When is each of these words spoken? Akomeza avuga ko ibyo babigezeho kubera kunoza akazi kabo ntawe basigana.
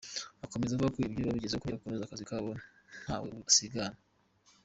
Akomeza 0.45 0.71
avuga 0.73 0.93
ko 0.93 0.97
ibyo 1.07 1.21
babigezeho 1.27 1.59
kubera 1.61 1.79
kunoza 1.81 2.03
akazi 2.05 2.23
kabo 2.29 2.51
ntawe 3.03 3.27
basigana. 3.45 3.99